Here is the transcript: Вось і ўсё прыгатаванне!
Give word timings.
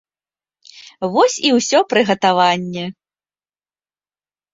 Вось 1.15 1.35
і 1.49 1.51
ўсё 1.57 1.79
прыгатаванне! 1.93 2.85